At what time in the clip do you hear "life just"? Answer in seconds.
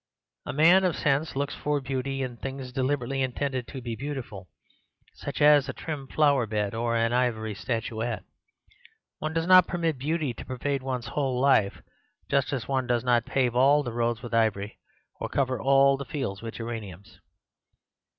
11.39-12.51